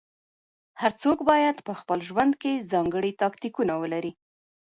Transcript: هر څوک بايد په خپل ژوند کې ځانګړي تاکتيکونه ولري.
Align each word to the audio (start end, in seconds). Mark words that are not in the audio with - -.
هر 0.81 0.91
څوک 1.01 1.17
بايد 1.29 1.57
په 1.67 1.73
خپل 1.79 1.99
ژوند 2.09 2.33
کې 2.41 2.63
ځانګړي 2.71 3.11
تاکتيکونه 3.21 3.73
ولري. 3.81 4.11